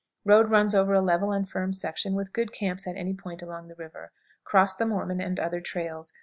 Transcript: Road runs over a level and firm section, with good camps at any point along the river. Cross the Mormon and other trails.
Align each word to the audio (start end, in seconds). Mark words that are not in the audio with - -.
Road 0.25 0.49
runs 0.49 0.73
over 0.73 0.95
a 0.95 0.99
level 0.99 1.31
and 1.31 1.47
firm 1.47 1.73
section, 1.73 2.15
with 2.15 2.33
good 2.33 2.51
camps 2.51 2.87
at 2.87 2.97
any 2.97 3.13
point 3.13 3.43
along 3.43 3.67
the 3.67 3.75
river. 3.75 4.11
Cross 4.43 4.77
the 4.77 4.85
Mormon 4.87 5.21
and 5.21 5.39
other 5.39 5.61
trails. 5.61 6.11